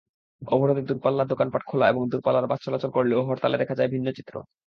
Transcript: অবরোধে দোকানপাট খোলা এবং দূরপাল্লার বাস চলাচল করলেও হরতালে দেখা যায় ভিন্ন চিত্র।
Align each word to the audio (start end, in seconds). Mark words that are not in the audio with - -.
অবরোধে 0.41 0.81
দোকানপাট 1.31 1.63
খোলা 1.69 1.85
এবং 1.89 2.01
দূরপাল্লার 2.11 2.49
বাস 2.51 2.59
চলাচল 2.65 2.91
করলেও 2.93 3.25
হরতালে 3.27 3.57
দেখা 3.57 3.75
যায় 3.75 3.91
ভিন্ন 3.93 4.07
চিত্র। 4.17 4.35